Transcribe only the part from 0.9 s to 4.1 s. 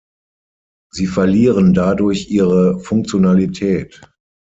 Sie verlieren dadurch ihre Funktionalität.